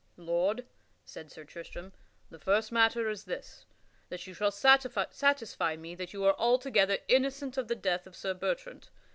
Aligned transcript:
"Lord," 0.17 0.65
said 1.05 1.31
Sir 1.31 1.43
Tristram, 1.43 1.93
"the 2.31 2.39
first 2.39 2.71
matter 2.71 3.07
is 3.07 3.25
this: 3.25 3.65
that 4.09 4.25
you 4.25 4.33
shall 4.33 4.49
satisfy 4.49 5.75
me 5.75 5.93
that 5.93 6.11
you 6.11 6.25
are 6.25 6.33
altogether 6.39 6.97
innocent 7.07 7.55
of 7.55 7.67
the 7.67 7.75
death 7.75 8.07
of 8.07 8.15
Sir 8.15 8.33
Bertrand. 8.33 8.89